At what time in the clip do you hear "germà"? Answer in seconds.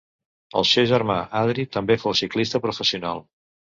0.91-1.17